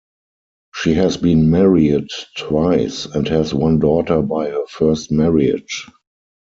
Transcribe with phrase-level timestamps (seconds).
[0.73, 5.85] She has been married twice and has one daughter by her first marriage.